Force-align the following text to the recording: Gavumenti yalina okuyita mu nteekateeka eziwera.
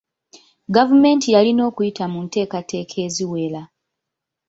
Gavumenti 0.75 1.27
yalina 1.35 1.61
okuyita 1.69 2.05
mu 2.11 2.19
nteekateeka 2.25 2.95
eziwera. 3.05 3.61